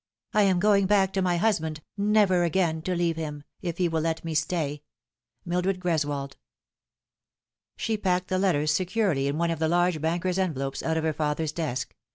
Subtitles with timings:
[0.33, 4.01] I am going back to my husband, never again to leave him, if he will
[4.01, 4.81] let me stay."
[5.45, 6.37] MILDRED GKESWOLD."
[7.77, 11.13] She packed the letters securely in one of the large banker's envelopes out of her
[11.13, 11.93] father's desk.